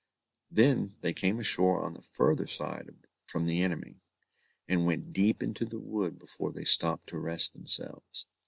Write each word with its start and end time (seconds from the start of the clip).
Then 0.49 0.95
they 1.01 1.13
came 1.13 1.39
ashore 1.39 1.85
on 1.85 1.93
the 1.93 2.01
further 2.01 2.47
side 2.47 2.89
from 3.27 3.45
the 3.45 3.61
enemy, 3.61 4.01
and 4.67 4.87
went 4.87 5.13
deep 5.13 5.43
into 5.43 5.63
the 5.63 5.77
wood 5.79 6.17
before 6.17 6.51
they 6.51 6.65
stopped 6.65 7.05
to 7.09 7.19
rest 7.19 7.53
themselves. 7.53 8.25